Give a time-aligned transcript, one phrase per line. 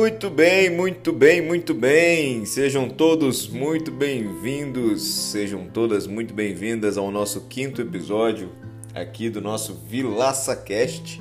[0.00, 2.46] Muito bem, muito bem, muito bem.
[2.46, 8.50] Sejam todos muito bem-vindos, sejam todas muito bem-vindas ao nosso quinto episódio
[8.94, 11.20] aqui do nosso Vilaça Cast.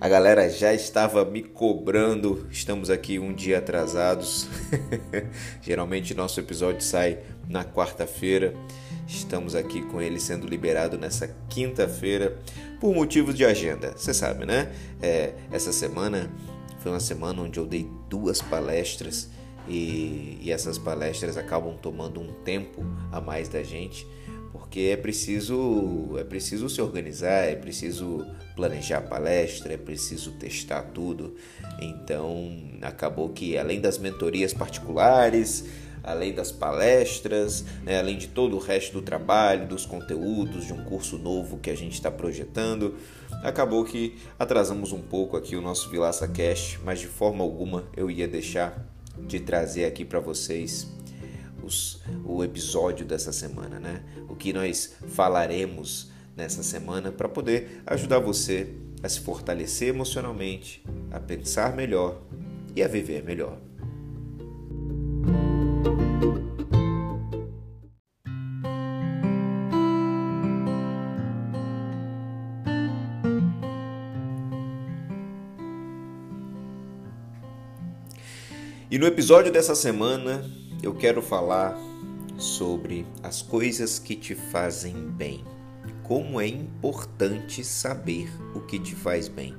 [0.00, 4.48] A galera já estava me cobrando, estamos aqui um dia atrasados.
[5.62, 8.52] Geralmente nosso episódio sai na quarta-feira.
[9.06, 12.36] Estamos aqui com ele sendo liberado nessa quinta-feira
[12.80, 13.92] por motivos de agenda.
[13.96, 14.72] Você sabe, né?
[15.00, 16.28] É, essa semana
[16.78, 19.28] foi uma semana onde eu dei duas palestras
[19.68, 24.06] e, e essas palestras acabam tomando um tempo a mais da gente
[24.56, 30.82] porque é preciso é preciso se organizar, é preciso planejar a palestra, é preciso testar
[30.82, 31.36] tudo.
[31.80, 32.50] Então
[32.80, 35.64] acabou que além das mentorias particulares,
[36.06, 40.84] além das palestras, né, além de todo o resto do trabalho, dos conteúdos, de um
[40.84, 42.94] curso novo que a gente está projetando,
[43.42, 48.08] acabou que atrasamos um pouco aqui o nosso Vilaça Cast, mas de forma alguma eu
[48.08, 48.86] ia deixar
[49.26, 50.86] de trazer aqui para vocês
[51.62, 54.02] os, o episódio dessa semana, né?
[54.28, 61.18] O que nós falaremos nessa semana para poder ajudar você a se fortalecer emocionalmente, a
[61.18, 62.22] pensar melhor
[62.74, 63.58] e a viver melhor.
[78.96, 80.42] E no episódio dessa semana
[80.82, 81.76] eu quero falar
[82.38, 85.44] sobre as coisas que te fazem bem.
[86.02, 89.54] Como é importante saber o que te faz bem.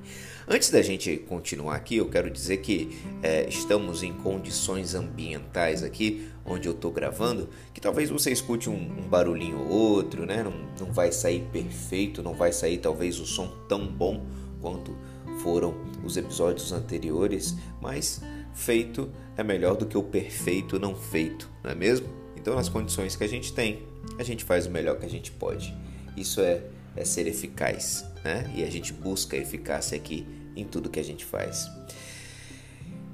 [0.50, 6.30] Antes da gente continuar aqui, eu quero dizer que é, estamos em condições ambientais aqui,
[6.46, 10.42] onde eu estou gravando, que talvez você escute um, um barulhinho ou outro, né?
[10.44, 14.26] Não, não vai sair perfeito, não vai sair talvez o som tão bom
[14.62, 14.96] quanto
[15.44, 18.22] foram os episódios anteriores, mas
[18.54, 22.08] feito é melhor do que o perfeito não feito, não é mesmo?
[22.38, 23.84] Então, nas condições que a gente tem,
[24.18, 25.76] a gente faz o melhor que a gente pode.
[26.16, 26.64] Isso é,
[26.96, 28.50] é ser eficaz, né?
[28.56, 31.70] E a gente busca eficácia aqui em tudo que a gente faz.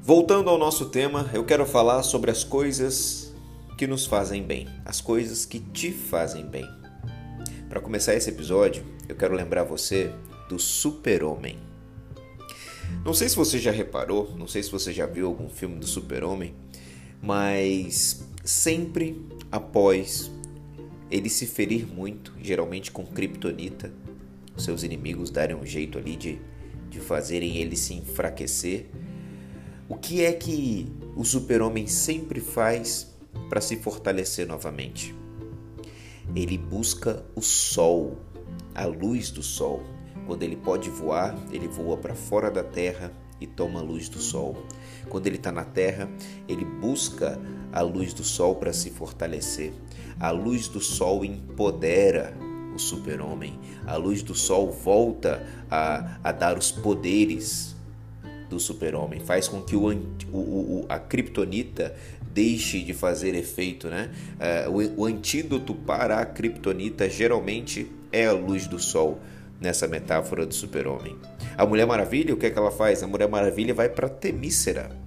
[0.01, 3.33] Voltando ao nosso tema, eu quero falar sobre as coisas
[3.77, 6.67] que nos fazem bem, as coisas que te fazem bem.
[7.69, 10.11] Para começar esse episódio, eu quero lembrar você
[10.49, 11.57] do Super-Homem.
[13.03, 15.87] Não sei se você já reparou, não sei se você já viu algum filme do
[15.87, 16.53] Super-Homem,
[17.21, 20.29] mas sempre após
[21.09, 23.91] ele se ferir muito, geralmente com kryptonita,
[24.57, 26.39] seus inimigos darem um jeito ali de,
[26.93, 28.85] de fazerem ele se enfraquecer.
[29.89, 33.11] O que é que o Super-Homem sempre faz
[33.49, 35.15] para se fortalecer novamente?
[36.35, 38.19] Ele busca o sol,
[38.75, 39.81] a luz do sol.
[40.27, 43.11] Quando ele pode voar, ele voa para fora da terra
[43.41, 44.55] e toma a luz do sol.
[45.09, 46.07] Quando ele está na terra,
[46.47, 49.73] ele busca a luz do sol para se fortalecer.
[50.19, 52.37] A luz do sol empodera
[52.73, 53.59] o super-homem.
[53.85, 57.75] A luz do sol volta a, a dar os poderes
[58.49, 59.19] do super-homem.
[59.19, 59.89] Faz com que o,
[60.31, 61.95] o, o a kriptonita
[62.33, 63.87] deixe de fazer efeito.
[63.87, 64.09] Né?
[64.67, 69.19] Uh, o, o antídoto para a kriptonita geralmente é a luz do sol
[69.59, 71.15] nessa metáfora do super-homem.
[71.57, 73.01] A Mulher Maravilha, o que é que ela faz?
[73.03, 75.02] A Mulher Maravilha vai para Temícera.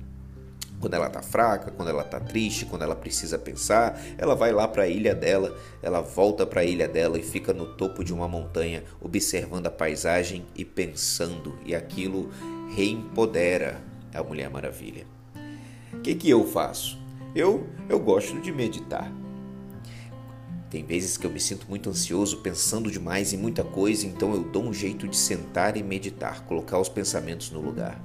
[0.81, 4.69] Quando ela tá fraca, quando ela tá triste, quando ela precisa pensar, ela vai lá
[4.69, 8.12] para a ilha dela, ela volta para a ilha dela e fica no topo de
[8.12, 12.31] uma montanha, observando a paisagem e pensando, e aquilo
[12.75, 13.81] reempodera
[14.15, 15.06] a Mulher Maravilha.
[15.92, 16.98] O que, que eu faço?
[17.34, 19.12] Eu, eu gosto de meditar.
[20.70, 24.42] Tem vezes que eu me sinto muito ansioso, pensando demais em muita coisa, então eu
[24.42, 28.00] dou um jeito de sentar e meditar, colocar os pensamentos no lugar.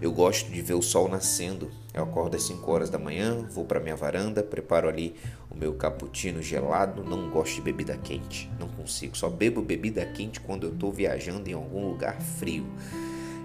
[0.00, 1.70] Eu gosto de ver o sol nascendo.
[1.92, 5.14] Eu acordo às 5 horas da manhã, vou para minha varanda, preparo ali
[5.50, 7.04] o meu cappuccino gelado.
[7.04, 9.16] Não gosto de bebida quente, não consigo.
[9.16, 12.64] Só bebo bebida quente quando eu estou viajando em algum lugar frio.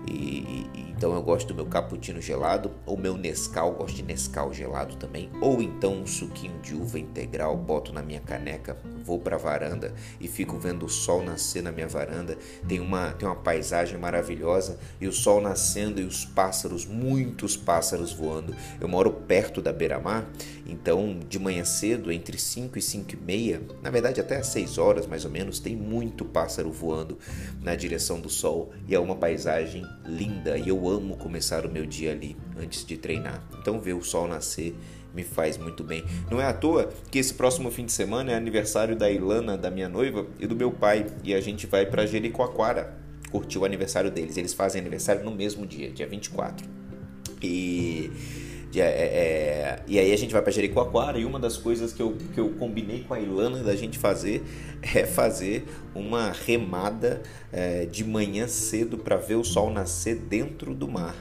[0.07, 4.95] E, então eu gosto do meu cappuccino gelado, ou meu Nescau, gosto de Nescau gelado
[4.95, 9.39] também, ou então um suquinho de uva integral, boto na minha caneca, vou para a
[9.39, 12.37] varanda e fico vendo o sol nascer na minha varanda.
[12.67, 18.13] Tem uma tem uma paisagem maravilhosa e o sol nascendo e os pássaros, muitos pássaros
[18.13, 18.55] voando.
[18.79, 20.25] Eu moro perto da beira-mar,
[20.65, 24.77] então de manhã cedo, entre 5 e 5 e meia, na verdade até às 6
[24.77, 27.17] horas mais ou menos, tem muito pássaro voando
[27.61, 31.85] na direção do sol e é uma paisagem linda e eu amo começar o meu
[31.85, 33.43] dia ali antes de treinar.
[33.59, 34.75] Então ver o sol nascer
[35.13, 36.03] me faz muito bem.
[36.29, 39.71] Não é à toa que esse próximo fim de semana é aniversário da Ilana, da
[39.71, 42.97] minha noiva, e do meu pai, e a gente vai para Jericoacoara
[43.31, 44.37] curtir o aniversário deles.
[44.37, 46.67] Eles fazem aniversário no mesmo dia, dia 24.
[47.41, 48.11] E
[48.81, 52.15] é, é, e aí a gente vai para Jericoacoara e uma das coisas que eu,
[52.33, 54.43] que eu combinei com a Ilana da gente fazer
[54.81, 60.87] é fazer uma remada é, de manhã cedo para ver o sol nascer dentro do
[60.87, 61.15] mar.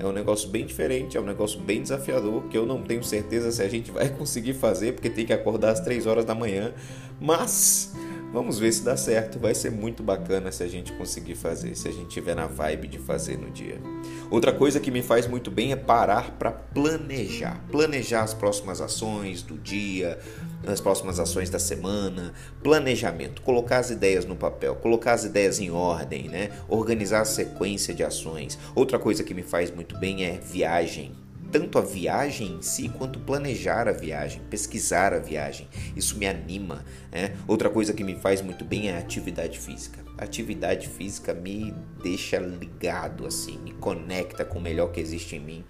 [0.00, 3.50] É um negócio bem diferente, é um negócio bem desafiador que eu não tenho certeza
[3.50, 6.72] se a gente vai conseguir fazer porque tem que acordar às 3 horas da manhã,
[7.20, 7.92] mas
[8.30, 9.38] Vamos ver se dá certo.
[9.38, 12.86] Vai ser muito bacana se a gente conseguir fazer, se a gente tiver na vibe
[12.86, 13.80] de fazer no dia.
[14.30, 17.64] Outra coisa que me faz muito bem é parar para planejar.
[17.70, 20.18] Planejar as próximas ações do dia,
[20.66, 25.70] as próximas ações da semana, planejamento, colocar as ideias no papel, colocar as ideias em
[25.70, 26.50] ordem, né?
[26.68, 28.58] Organizar a sequência de ações.
[28.74, 33.18] Outra coisa que me faz muito bem é viagem tanto a viagem em si quanto
[33.18, 35.68] planejar a viagem, pesquisar a viagem.
[35.96, 36.84] Isso me anima.
[37.10, 37.36] Né?
[37.46, 40.07] Outra coisa que me faz muito bem é a atividade física.
[40.18, 41.72] Atividade física me
[42.02, 45.64] deixa ligado, assim, me conecta com o melhor que existe em mim.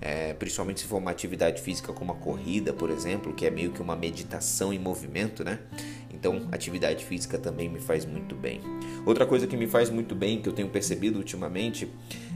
[0.00, 3.72] É, principalmente se for uma atividade física como a corrida, por exemplo, que é meio
[3.72, 5.58] que uma meditação em movimento, né?
[6.12, 8.60] Então, atividade física também me faz muito bem.
[9.06, 11.90] Outra coisa que me faz muito bem, que eu tenho percebido ultimamente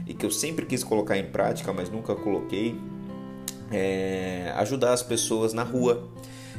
[0.07, 2.75] e que eu sempre quis colocar em prática, mas nunca coloquei,
[3.71, 6.09] é ajudar as pessoas na rua,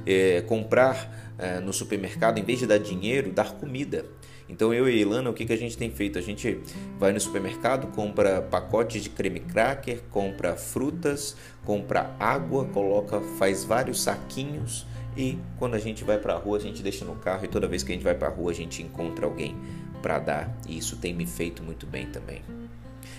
[0.06, 4.06] é, comprar é, no supermercado, em vez de dar dinheiro, dar comida.
[4.50, 6.18] Então eu e a Ilana, o que, que a gente tem feito?
[6.18, 6.58] A gente
[6.98, 14.02] vai no supermercado, compra pacotes de creme cracker, compra frutas, compra água, coloca, faz vários
[14.02, 14.86] saquinhos
[15.16, 17.68] e quando a gente vai para a rua, a gente deixa no carro e toda
[17.68, 19.56] vez que a gente vai para a rua, a gente encontra alguém
[20.02, 20.56] para dar.
[20.68, 22.42] E isso tem me feito muito bem também.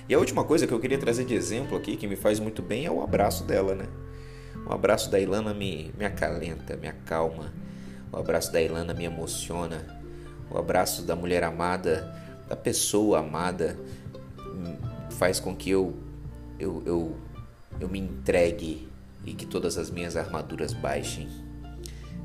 [0.07, 2.62] E a última coisa que eu queria trazer de exemplo aqui, que me faz muito
[2.62, 3.88] bem, é o abraço dela, né?
[4.66, 7.54] O abraço da Ilana me, me acalenta, me acalma.
[8.12, 10.00] O abraço da Ilana me emociona.
[10.51, 12.13] O abraço da mulher amada,
[12.48, 13.77] da pessoa amada,
[15.12, 15.95] faz com que eu,
[16.59, 17.18] eu, eu,
[17.80, 18.89] eu me entregue
[19.25, 21.27] e que todas as minhas armaduras baixem.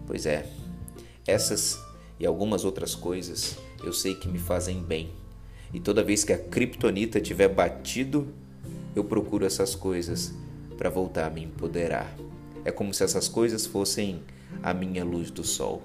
[0.06, 0.46] Pois é,
[1.26, 1.78] essas
[2.18, 5.10] e algumas outras coisas eu sei que me fazem bem.
[5.72, 8.28] E toda vez que a kriptonita tiver batido,
[8.94, 10.32] eu procuro essas coisas
[10.78, 12.16] para voltar a me empoderar.
[12.64, 14.22] É como se essas coisas fossem
[14.62, 15.82] a minha luz do sol.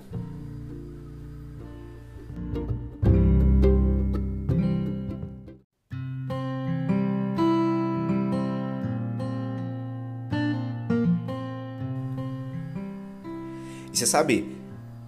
[14.01, 14.57] Você sabe,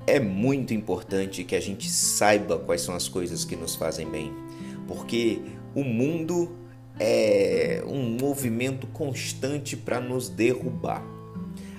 [0.06, 4.32] é muito importante que a gente saiba quais são as coisas que nos fazem bem,
[4.88, 5.42] porque
[5.74, 6.56] o mundo
[7.00, 11.04] é um movimento constante para nos derrubar.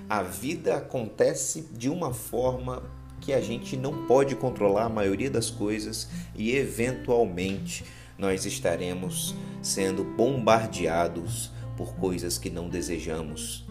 [0.08, 2.82] A vida acontece de uma forma
[3.24, 7.84] que a gente não pode controlar a maioria das coisas e eventualmente
[8.18, 13.64] nós estaremos sendo bombardeados por coisas que não desejamos.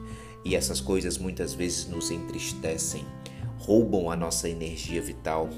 [0.44, 3.06] E essas coisas muitas vezes nos entristecem
[3.64, 5.50] roubam a nossa energia vital,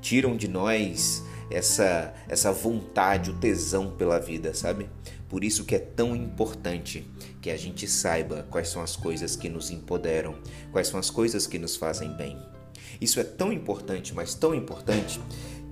[0.00, 4.88] tiram de nós essa essa vontade, o tesão pela vida, sabe?
[5.28, 7.08] Por isso que é tão importante
[7.40, 10.36] que a gente saiba quais são as coisas que nos empoderam,
[10.72, 12.36] quais são as coisas que nos fazem bem.
[13.00, 15.20] Isso é tão importante, mas tão importante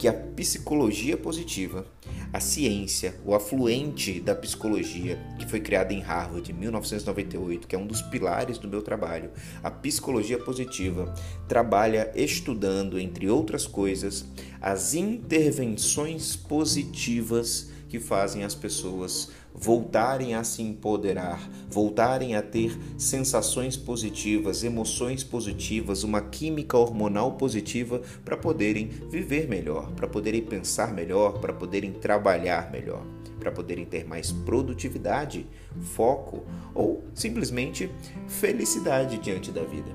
[0.03, 1.87] que a psicologia positiva,
[2.33, 7.78] a ciência, o afluente da psicologia, que foi criada em Harvard em 1998, que é
[7.78, 9.31] um dos pilares do meu trabalho,
[9.62, 11.14] a psicologia positiva
[11.47, 14.25] trabalha estudando, entre outras coisas,
[14.61, 23.76] as intervenções positivas que fazem as pessoas voltarem a se empoderar, voltarem a ter sensações
[23.76, 31.38] positivas, emoções positivas, uma química hormonal positiva para poderem viver melhor, para poderem pensar melhor,
[31.38, 33.04] para poderem trabalhar melhor,
[33.38, 35.47] para poderem ter mais produtividade,
[35.94, 36.44] foco
[36.75, 37.90] ou simplesmente
[38.28, 39.90] felicidade diante da vida.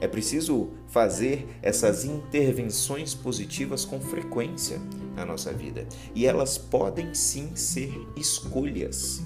[0.00, 4.80] É preciso fazer essas intervenções positivas com frequência
[5.14, 9.22] na nossa vida e elas podem sim ser escolhas.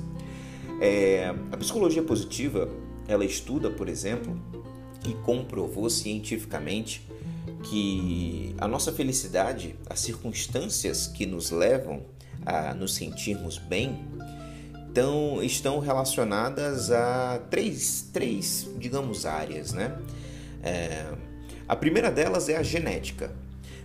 [0.80, 2.70] É, a psicologia positiva
[3.08, 4.40] ela estuda, por exemplo,
[5.06, 7.06] e comprovou cientificamente
[7.64, 12.02] que a nossa felicidade, as circunstâncias que nos levam
[12.46, 13.98] a nos sentirmos bem,
[14.90, 19.96] então, estão relacionadas a três, três digamos, áreas, né?
[20.62, 21.06] É,
[21.68, 23.30] a primeira delas é a genética.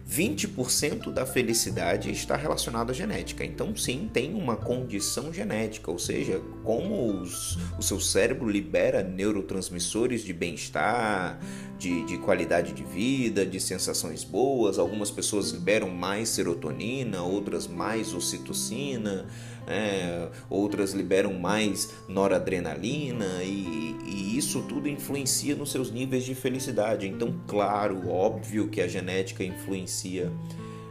[0.09, 3.43] 20% da felicidade está relacionada à genética.
[3.43, 10.21] Então, sim, tem uma condição genética, ou seja, como os, o seu cérebro libera neurotransmissores
[10.23, 11.39] de bem-estar,
[11.79, 14.77] de, de qualidade de vida, de sensações boas.
[14.77, 19.25] Algumas pessoas liberam mais serotonina, outras mais ocitocina,
[19.67, 27.07] é, outras liberam mais noradrenalina e, e, isso tudo influencia nos seus níveis de felicidade.
[27.07, 30.31] Então, claro, óbvio que a genética influencia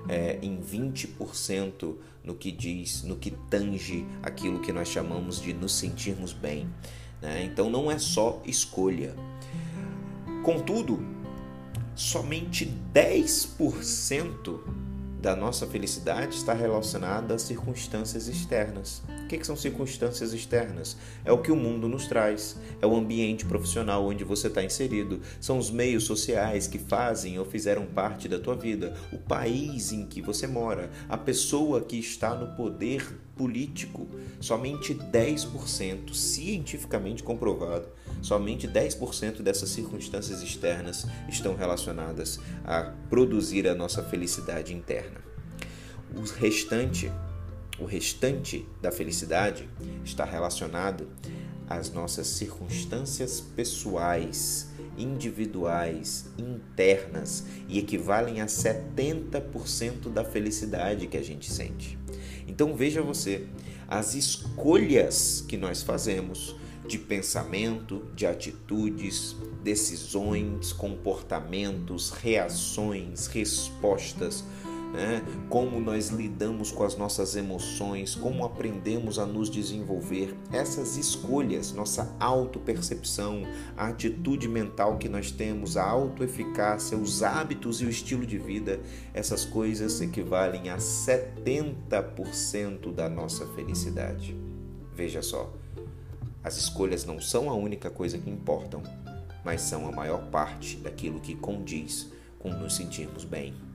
[0.09, 5.75] é, em 20% no que diz, no que tange aquilo que nós chamamos de nos
[5.75, 6.67] sentirmos bem.
[7.21, 7.45] Né?
[7.45, 9.15] Então, não é só escolha.
[10.43, 11.05] Contudo,
[11.95, 14.61] somente 10%
[15.25, 19.03] da nossa felicidade está relacionada a circunstâncias externas.
[19.25, 20.99] O que, são circunstâncias externas?
[21.25, 25.23] É o que o mundo nos traz, é o ambiente profissional onde você está inserido,
[25.41, 30.05] são os meios sociais que fazem ou fizeram parte da tua vida, o país em
[30.05, 34.09] que você mora, a pessoa que está no poder político.
[34.41, 37.89] Somente 10%, cientificamente comprovado,
[38.23, 45.21] somente 10% dessas circunstâncias externas estão relacionadas a produzir a nossa felicidade interna.
[46.15, 47.11] O restante
[47.79, 49.69] o restante da felicidade
[50.05, 51.09] está relacionado
[51.69, 61.51] às nossas circunstâncias pessoais, individuais, internas e equivalem a 70% da felicidade que a gente
[61.51, 61.99] sente.
[62.47, 63.47] Então veja você,
[63.89, 66.55] as escolhas que nós fazemos
[66.87, 74.45] de pensamento, de atitudes, decisões, comportamentos, reações, respostas,
[74.95, 75.23] né?
[75.51, 82.15] como nós lidamos com as nossas emoções, como aprendemos a nos desenvolver, essas escolhas, nossa
[82.21, 83.43] autopercepção,
[83.77, 88.79] a atitude mental que nós temos, a autoeficácia, os hábitos e o estilo de vida,
[89.13, 94.37] essas coisas equivalem a 70% da nossa felicidade.
[94.95, 95.53] Veja só,
[96.45, 98.81] as escolhas não são a única coisa que importam,
[99.45, 103.74] mas são a maior parte daquilo que condiz com nos sentirmos bem.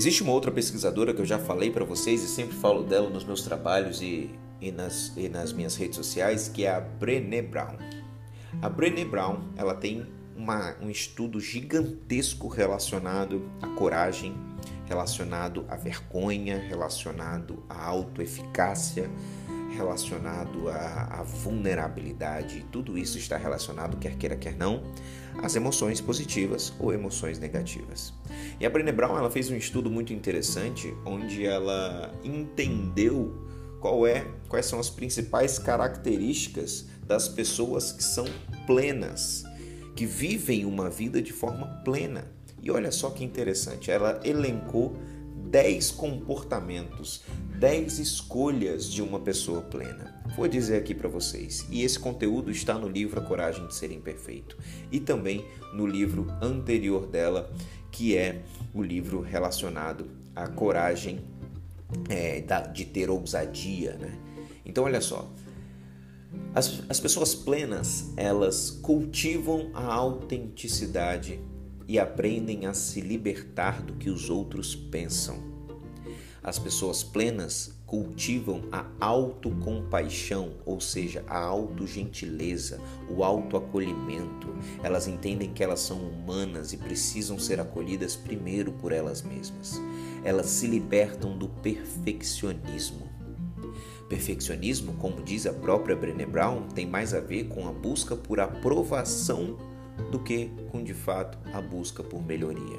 [0.00, 3.22] Existe uma outra pesquisadora que eu já falei para vocês e sempre falo dela nos
[3.22, 7.76] meus trabalhos e, e, nas, e nas minhas redes sociais, que é a Brené Brown.
[8.62, 14.34] A Brené Brown ela tem uma, um estudo gigantesco relacionado à coragem,
[14.86, 19.10] relacionado à vergonha, relacionado à autoeficácia,
[19.70, 22.66] relacionado à, à vulnerabilidade.
[22.70, 24.82] Tudo isso está relacionado, quer queira, quer não,
[25.42, 28.12] às emoções positivas ou emoções negativas.
[28.58, 33.48] E a Brené Brown ela fez um estudo muito interessante onde ela entendeu
[33.80, 38.26] qual é, quais são as principais características das pessoas que são
[38.66, 39.42] plenas,
[39.96, 42.30] que vivem uma vida de forma plena.
[42.62, 44.94] E olha só que interessante, ela elencou
[45.46, 47.22] 10 comportamentos,
[47.58, 50.22] 10 escolhas de uma pessoa plena.
[50.36, 53.90] Vou dizer aqui para vocês, e esse conteúdo está no livro A Coragem de Ser
[53.90, 54.56] Imperfeito
[54.92, 55.44] e também
[55.74, 57.50] no livro anterior dela,
[57.90, 58.42] que é
[58.72, 61.20] o livro relacionado à coragem
[62.08, 62.40] é,
[62.72, 63.94] de ter ousadia.
[63.94, 64.16] Né?
[64.64, 65.28] Então, olha só,
[66.54, 71.40] as, as pessoas plenas elas cultivam a autenticidade
[71.90, 75.42] e aprendem a se libertar do que os outros pensam.
[76.40, 84.54] As pessoas plenas cultivam a autocompaixão, ou seja, a autogentileza, o autoacolhimento.
[84.84, 89.82] Elas entendem que elas são humanas e precisam ser acolhidas primeiro por elas mesmas.
[90.22, 93.10] Elas se libertam do perfeccionismo.
[94.08, 98.38] Perfeccionismo, como diz a própria Brené Brown, tem mais a ver com a busca por
[98.38, 99.69] aprovação
[100.10, 102.78] do que com de fato a busca por melhoria.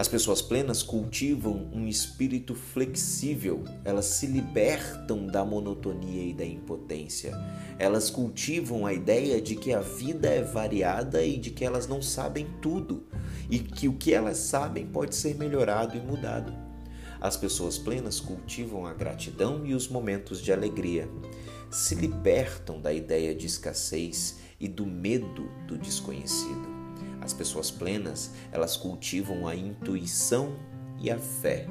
[0.00, 7.36] As pessoas plenas cultivam um espírito flexível, elas se libertam da monotonia e da impotência.
[7.78, 12.00] Elas cultivam a ideia de que a vida é variada e de que elas não
[12.00, 13.04] sabem tudo
[13.50, 16.50] e que o que elas sabem pode ser melhorado e mudado.
[17.20, 21.06] As pessoas plenas cultivam a gratidão e os momentos de alegria.
[21.70, 26.68] Se libertam da ideia de escassez e do medo do desconhecido.
[27.20, 30.54] As pessoas plenas, elas cultivam a intuição
[30.98, 31.66] e a fé,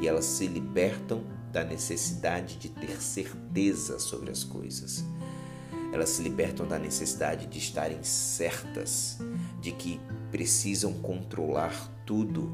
[0.00, 5.04] e elas se libertam da necessidade de ter certeza sobre as coisas.
[5.92, 9.18] Elas se libertam da necessidade de estarem certas,
[9.60, 9.98] de que
[10.30, 12.50] precisam controlar tudo.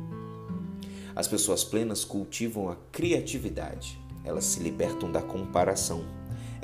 [1.17, 6.05] As pessoas plenas cultivam a criatividade, elas se libertam da comparação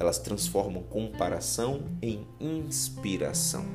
[0.01, 3.67] elas transformam comparação em inspiração.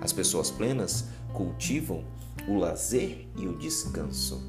[0.00, 2.04] As pessoas plenas cultivam
[2.48, 4.42] o lazer e o descanso.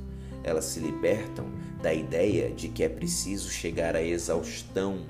[0.44, 1.46] Elas se libertam
[1.80, 5.06] da ideia de que é preciso chegar à exaustão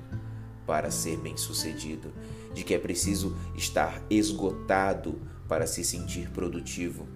[0.66, 2.12] para ser bem-sucedido,
[2.52, 5.18] de que é preciso estar esgotado
[5.48, 7.08] para se sentir produtivo.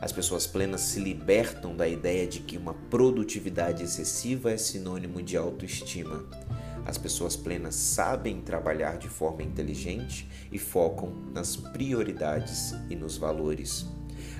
[0.00, 5.36] As pessoas plenas se libertam da ideia de que uma produtividade excessiva é sinônimo de
[5.36, 6.24] autoestima.
[6.84, 13.86] As pessoas plenas sabem trabalhar de forma inteligente e focam nas prioridades e nos valores.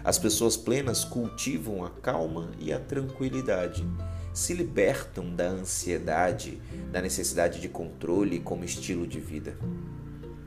[0.05, 3.87] As pessoas plenas cultivam a calma e a tranquilidade,
[4.35, 9.57] se libertam da ansiedade, da necessidade de controle como estilo de vida.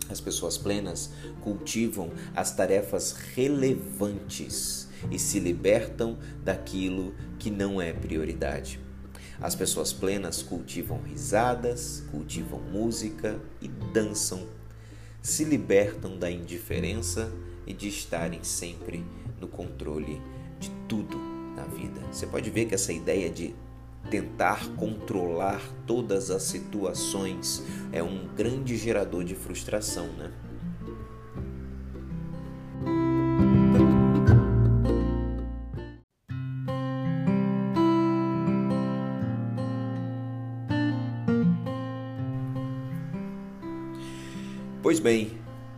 [0.09, 1.11] As pessoas plenas
[1.41, 8.84] cultivam as tarefas relevantes e se libertam daquilo que não é prioridade.
[9.41, 14.47] As pessoas plenas cultivam risadas, cultivam música e dançam,
[15.21, 17.31] se libertam da indiferença
[17.67, 19.03] e de estarem sempre
[19.39, 20.21] no controle
[20.59, 21.17] de tudo
[21.55, 22.01] na vida.
[22.11, 23.55] Você pode ver que essa ideia de
[24.09, 30.31] tentar controlar todas as situações é um grande gerador de frustração, né?
[45.05, 45.37] Bem,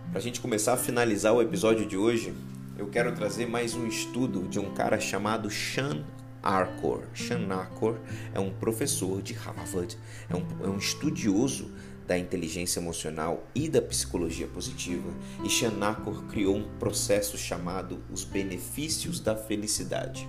[0.09, 2.33] para a gente começar a finalizar o episódio de hoje,
[2.77, 6.05] eu quero trazer mais um estudo de um cara chamado Sean
[6.41, 7.01] Arcor.
[7.13, 7.97] Sean Arcor
[8.33, 9.97] é um professor de Harvard,
[10.29, 11.69] é um, é um estudioso
[12.07, 18.23] da inteligência emocional e da psicologia positiva, e Sean Arcor criou um processo chamado os
[18.23, 20.25] benefícios da felicidade.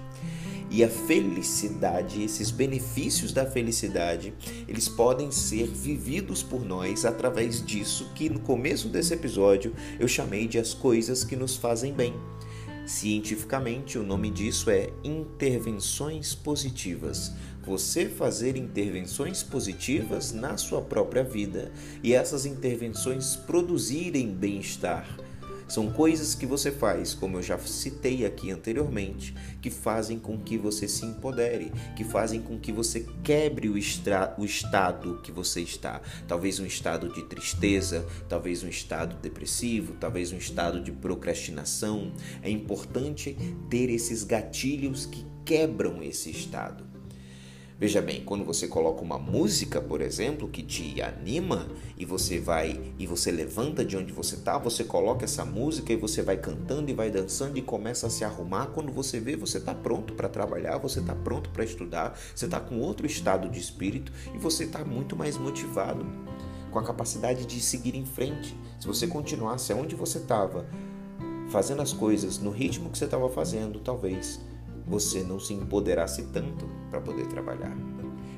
[0.70, 4.34] E a felicidade, esses benefícios da felicidade,
[4.66, 10.46] eles podem ser vividos por nós através disso que no começo desse episódio eu chamei
[10.46, 12.14] de as coisas que nos fazem bem.
[12.86, 17.32] Cientificamente, o nome disso é intervenções positivas.
[17.64, 21.70] Você fazer intervenções positivas na sua própria vida
[22.02, 25.27] e essas intervenções produzirem bem-estar
[25.68, 30.56] são coisas que você faz, como eu já citei aqui anteriormente, que fazem com que
[30.56, 36.00] você se empodere, que fazem com que você quebre o, o estado que você está.
[36.26, 42.12] Talvez um estado de tristeza, talvez um estado depressivo, talvez um estado de procrastinação.
[42.42, 43.36] É importante
[43.68, 46.87] ter esses gatilhos que quebram esse estado.
[47.80, 52.92] Veja bem, quando você coloca uma música, por exemplo, que te anima e você vai
[52.98, 56.90] e você levanta de onde você está, você coloca essa música e você vai cantando
[56.90, 58.66] e vai dançando e começa a se arrumar.
[58.74, 62.58] Quando você vê, você está pronto para trabalhar, você está pronto para estudar, você está
[62.58, 66.04] com outro estado de espírito e você está muito mais motivado,
[66.72, 68.56] com a capacidade de seguir em frente.
[68.80, 70.66] Se você continuasse onde você estava,
[71.48, 74.40] fazendo as coisas no ritmo que você estava fazendo, talvez
[74.88, 77.76] você não se empoderasse tanto para poder trabalhar.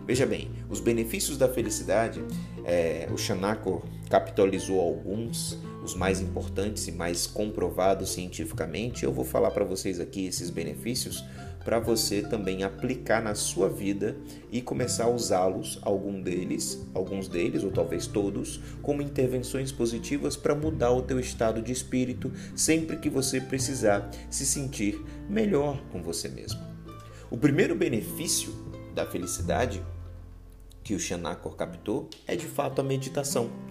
[0.07, 2.21] Veja bem, os benefícios da felicidade,
[2.65, 9.05] é, o Shanako capitalizou alguns, os mais importantes e mais comprovados cientificamente.
[9.05, 11.25] Eu vou falar para vocês aqui esses benefícios
[11.65, 14.17] para você também aplicar na sua vida
[14.51, 20.55] e começar a usá-los, algum deles, alguns deles ou talvez todos, como intervenções positivas para
[20.55, 26.29] mudar o teu estado de espírito sempre que você precisar se sentir melhor com você
[26.29, 26.61] mesmo.
[27.31, 28.53] O primeiro benefício
[28.95, 29.83] da felicidade
[30.83, 33.70] que o Shanakor captou é de fato a meditação.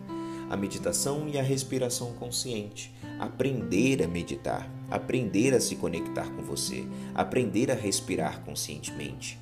[0.49, 6.85] A meditação e a respiração consciente aprender a meditar, aprender a se conectar com você,
[7.13, 9.37] aprender a respirar conscientemente.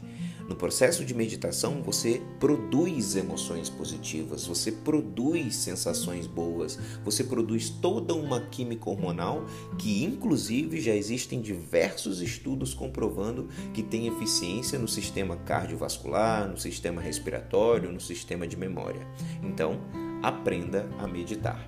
[0.49, 8.15] No processo de meditação, você produz emoções positivas, você produz sensações boas, você produz toda
[8.15, 9.45] uma química hormonal
[9.77, 17.01] que, inclusive, já existem diversos estudos comprovando que tem eficiência no sistema cardiovascular, no sistema
[17.01, 19.05] respiratório, no sistema de memória.
[19.43, 19.81] Então,
[20.21, 21.67] aprenda a meditar.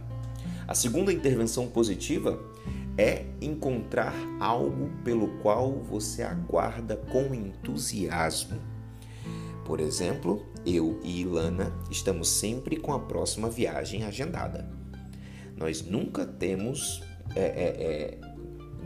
[0.67, 2.39] A segunda intervenção positiva
[2.97, 8.59] é encontrar algo pelo qual você aguarda com entusiasmo.
[9.65, 14.69] Por exemplo, eu e Ilana estamos sempre com a próxima viagem agendada.
[15.55, 17.01] Nós nunca temos.
[17.35, 18.17] É, é, é,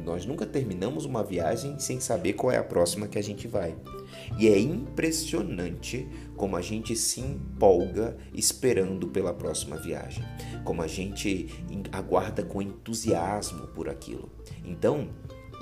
[0.04, 3.76] nós nunca terminamos uma viagem sem saber qual é a próxima que a gente vai.
[4.38, 10.24] E é impressionante como a gente se empolga esperando pela próxima viagem,
[10.64, 11.48] como a gente
[11.92, 14.30] aguarda com entusiasmo por aquilo.
[14.66, 15.10] Então,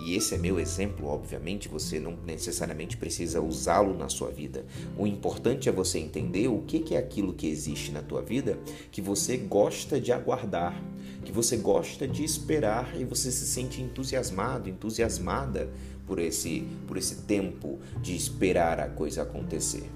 [0.03, 4.65] e esse é meu exemplo, obviamente, você não necessariamente precisa usá-lo na sua vida.
[4.97, 8.57] O importante é você entender o que é aquilo que existe na tua vida
[8.91, 10.81] que você gosta de aguardar,
[11.23, 15.69] que você gosta de esperar e você se sente entusiasmado, entusiasmada
[16.11, 19.89] por esse, por esse tempo de esperar a coisa acontecer.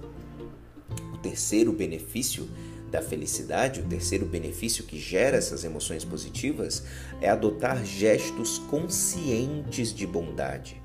[1.14, 2.48] O terceiro benefício
[2.90, 6.84] da felicidade, o terceiro benefício que gera essas emoções positivas
[7.20, 10.82] é adotar gestos conscientes de bondade.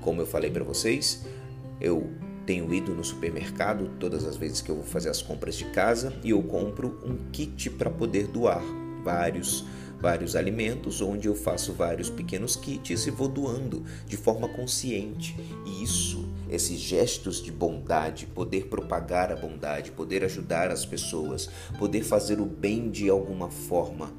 [0.00, 1.24] Como eu falei para vocês,
[1.80, 2.08] eu
[2.46, 6.16] tenho ido no supermercado todas as vezes que eu vou fazer as compras de casa
[6.22, 8.62] e eu compro um kit para poder doar
[9.02, 9.64] vários
[10.00, 15.36] vários alimentos onde eu faço vários pequenos kits e vou doando de forma consciente.
[15.66, 22.02] E isso, esses gestos de bondade, poder propagar a bondade, poder ajudar as pessoas, poder
[22.02, 24.12] fazer o bem de alguma forma,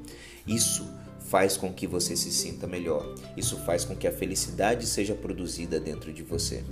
[0.46, 0.86] isso
[1.30, 3.14] faz com que você se sinta melhor.
[3.36, 6.64] Isso faz com que a felicidade seja produzida dentro de você.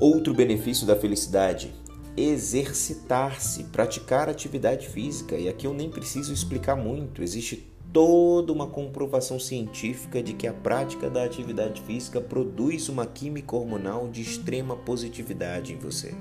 [0.00, 1.74] Outro benefício da felicidade:
[2.16, 5.36] exercitar-se, praticar atividade física.
[5.36, 10.52] E aqui eu nem preciso explicar muito, existe toda uma comprovação científica de que a
[10.52, 16.14] prática da atividade física produz uma química hormonal de extrema positividade em você.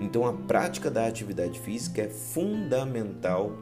[0.00, 3.52] Então a prática da atividade física é fundamental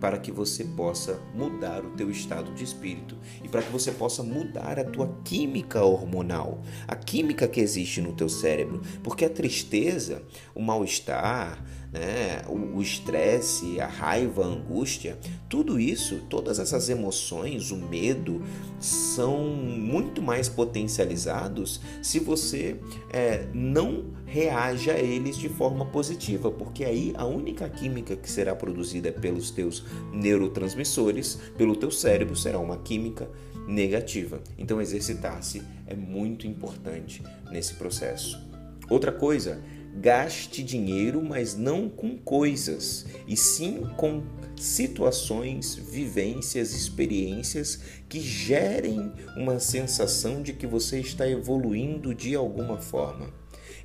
[0.00, 4.22] para que você possa mudar o teu estado de espírito e para que você possa
[4.22, 10.22] mudar a tua química hormonal, a química que existe no teu cérebro, porque a tristeza,
[10.54, 15.18] o mal-estar, né, o estresse, a raiva, a angústia,
[15.48, 18.42] tudo isso, todas essas emoções, o medo,
[18.78, 22.76] são muito mais potencializados se você
[23.10, 28.54] é, não reage a eles de forma positiva, porque aí a única química que será
[28.54, 29.75] produzida pelos teus
[30.12, 33.28] neurotransmissores, pelo teu cérebro, será uma química
[33.66, 34.40] negativa.
[34.56, 38.40] Então, exercitar-se é muito importante nesse processo.
[38.88, 39.60] Outra coisa
[39.98, 44.22] gaste dinheiro, mas não com coisas, e sim com
[44.56, 53.32] situações, vivências, experiências que gerem uma sensação de que você está evoluindo de alguma forma.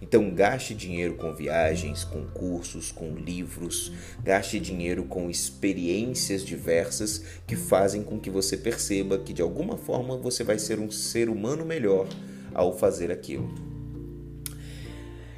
[0.01, 3.91] Então, gaste dinheiro com viagens, com cursos, com livros,
[4.23, 10.17] gaste dinheiro com experiências diversas que fazem com que você perceba que de alguma forma
[10.17, 12.09] você vai ser um ser humano melhor
[12.53, 13.53] ao fazer aquilo.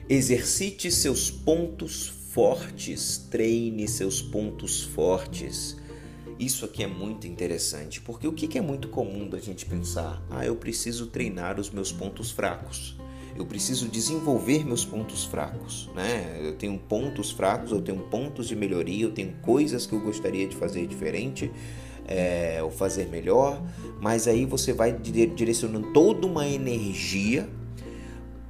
[0.07, 5.77] Exercite seus pontos fortes, treine seus pontos fortes.
[6.39, 10.25] Isso aqui é muito interessante, porque o que é muito comum da gente pensar?
[10.29, 12.97] Ah, eu preciso treinar os meus pontos fracos.
[13.35, 16.39] Eu preciso desenvolver meus pontos fracos, né?
[16.41, 20.47] Eu tenho pontos fracos, eu tenho pontos de melhoria, eu tenho coisas que eu gostaria
[20.47, 21.51] de fazer diferente,
[22.07, 23.61] é, ou fazer melhor,
[24.01, 27.47] mas aí você vai direcionando toda uma energia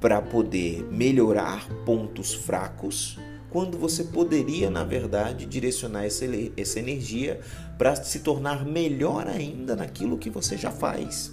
[0.00, 3.18] para poder melhorar pontos fracos,
[3.48, 6.24] quando você poderia, na verdade, direcionar essa,
[6.56, 7.40] essa energia
[7.78, 11.32] para se tornar melhor ainda naquilo que você já faz.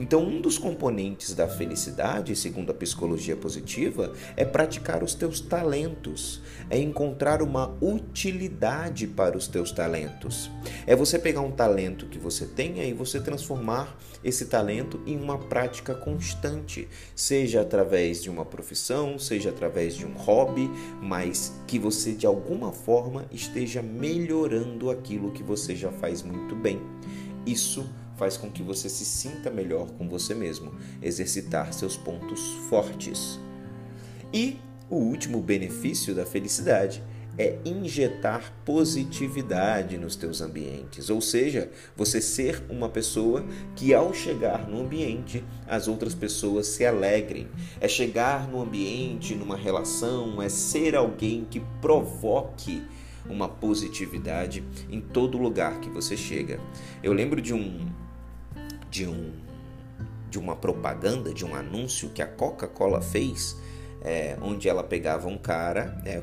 [0.00, 6.40] Então, um dos componentes da felicidade, segundo a psicologia positiva, é praticar os teus talentos,
[6.70, 10.50] é encontrar uma utilidade para os teus talentos.
[10.86, 15.36] É você pegar um talento que você tenha e você transformar esse talento em uma
[15.36, 20.70] prática constante, seja através de uma profissão, seja através de um hobby,
[21.02, 26.80] mas que você de alguma forma esteja melhorando aquilo que você já faz muito bem.
[27.44, 27.86] Isso
[28.20, 33.40] faz com que você se sinta melhor com você mesmo, exercitar seus pontos fortes.
[34.30, 34.58] E
[34.90, 37.02] o último benefício da felicidade
[37.38, 43.42] é injetar positividade nos teus ambientes, ou seja, você ser uma pessoa
[43.74, 47.48] que ao chegar no ambiente as outras pessoas se alegrem.
[47.80, 52.82] É chegar no ambiente, numa relação, é ser alguém que provoque
[53.26, 56.60] uma positividade em todo lugar que você chega.
[57.02, 57.88] Eu lembro de um
[58.90, 59.32] de um
[60.28, 63.56] de uma propaganda, de um anúncio que a Coca-Cola fez,
[64.00, 66.22] é, onde ela pegava um cara, é,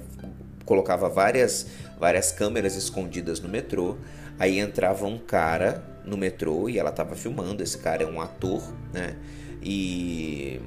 [0.63, 1.67] colocava várias,
[1.99, 3.97] várias câmeras escondidas no metrô,
[4.39, 8.63] aí entrava um cara no metrô e ela estava filmando, esse cara é um ator,
[8.93, 9.17] né?
[9.62, 10.62] E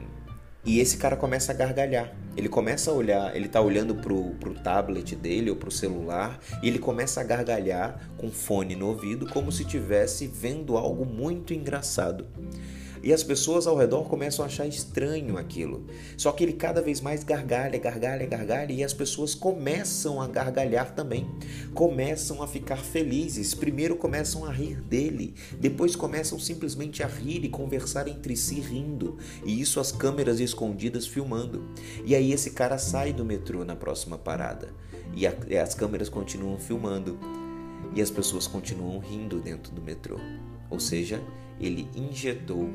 [0.65, 2.13] e esse cara começa a gargalhar.
[2.37, 6.69] Ele começa a olhar, ele está olhando pro, pro tablet dele ou pro celular e
[6.69, 12.27] ele começa a gargalhar com fone no ouvido como se estivesse vendo algo muito engraçado.
[13.03, 15.85] E as pessoas ao redor começam a achar estranho aquilo.
[16.17, 20.95] Só que ele cada vez mais gargalha, gargalha, gargalha e as pessoas começam a gargalhar
[20.95, 21.27] também.
[21.75, 23.55] Começam a ficar felizes.
[23.55, 29.17] Primeiro começam a rir dele, depois começam simplesmente a rir e conversar entre si rindo.
[29.45, 31.65] E isso as câmeras escondidas filmando.
[32.05, 34.69] E aí esse cara sai do metrô na próxima parada
[35.15, 35.33] e, a,
[35.63, 37.19] as câmeras continuam filmando.
[37.95, 40.19] e as pessoas continuam rindo dentro do metrô.
[40.69, 41.21] Ou seja,
[41.59, 42.71] ele injetou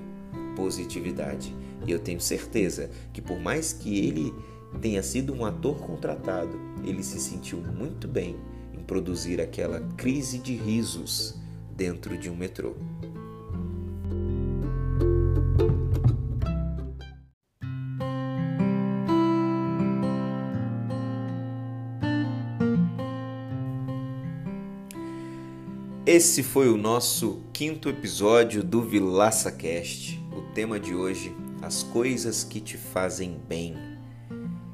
[0.56, 1.56] positividade.
[1.86, 4.34] E eu tenho certeza que por mais que ele
[4.82, 8.36] tenha sido um ator contratado, ele se sentiu muito bem
[8.74, 11.36] em produzir aquela crise de risos
[11.76, 12.76] dentro de um metrô.
[26.08, 30.25] Esse foi o nosso quinto episódio do Vilaça Cast.
[30.36, 33.95] O tema de hoje: as coisas que te fazem bem.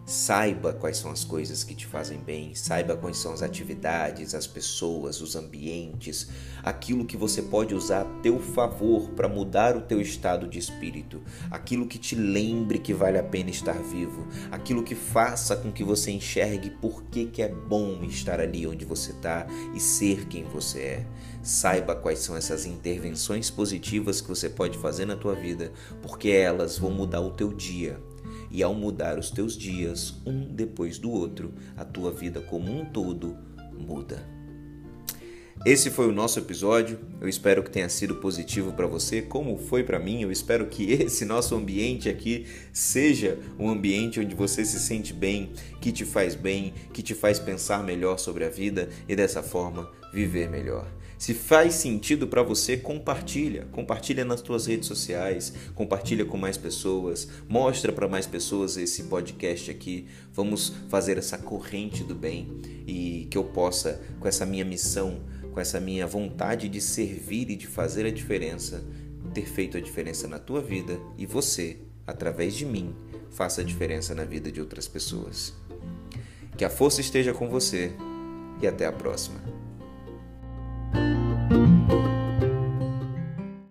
[0.03, 4.47] Saiba quais são as coisas que te fazem bem, saiba quais são as atividades, as
[4.47, 6.27] pessoas, os ambientes,
[6.63, 11.21] aquilo que você pode usar a teu favor para mudar o teu estado de espírito,
[11.51, 15.83] aquilo que te lembre que vale a pena estar vivo, aquilo que faça com que
[15.83, 20.43] você enxergue por que, que é bom estar ali onde você está e ser quem
[20.43, 21.05] você é.
[21.43, 26.77] Saiba quais são essas intervenções positivas que você pode fazer na tua vida, porque elas
[26.77, 28.01] vão mudar o teu dia
[28.51, 32.85] e ao mudar os teus dias um depois do outro, a tua vida como um
[32.85, 33.37] todo
[33.77, 34.41] muda.
[35.63, 36.97] Esse foi o nosso episódio.
[37.19, 40.23] Eu espero que tenha sido positivo para você, como foi para mim.
[40.23, 45.51] Eu espero que esse nosso ambiente aqui seja um ambiente onde você se sente bem,
[45.79, 49.87] que te faz bem, que te faz pensar melhor sobre a vida e dessa forma
[50.11, 50.87] viver melhor.
[51.21, 53.67] Se faz sentido para você, compartilha.
[53.71, 59.69] Compartilha nas tuas redes sociais, compartilha com mais pessoas, mostra para mais pessoas esse podcast
[59.69, 60.07] aqui.
[60.33, 62.47] Vamos fazer essa corrente do bem
[62.87, 65.21] e que eu possa, com essa minha missão,
[65.53, 68.83] com essa minha vontade de servir e de fazer a diferença,
[69.31, 72.95] ter feito a diferença na tua vida e você, através de mim,
[73.29, 75.53] faça a diferença na vida de outras pessoas.
[76.57, 77.91] Que a força esteja com você
[78.59, 79.50] e até a próxima.